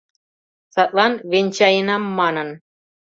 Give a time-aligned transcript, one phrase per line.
[0.73, 2.49] Садлан «венчаенам» манын.